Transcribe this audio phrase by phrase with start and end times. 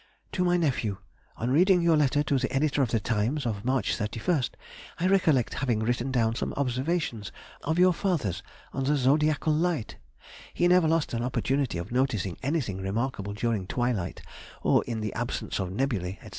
[0.31, 0.97] To my Nephew.
[1.37, 4.49] On reading your letter to the editor of the Times, of March 31st,
[4.99, 7.31] I recollect having written down some observations
[7.61, 8.41] of your father's
[8.73, 9.97] on the zodiacal light;
[10.55, 14.23] he never lost an opportunity of noticing anything remarkable during twilight,
[14.63, 16.29] or in the absence of nebulæ, &c.